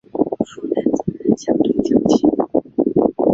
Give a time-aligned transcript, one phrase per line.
[0.47, 2.27] 负担责任相对较轻